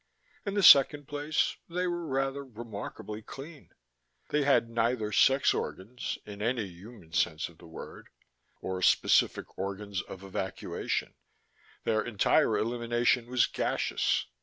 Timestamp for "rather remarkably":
2.07-3.21